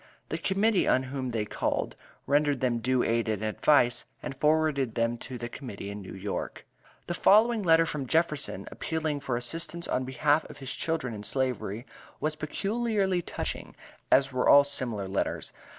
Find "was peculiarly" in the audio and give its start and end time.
12.19-13.21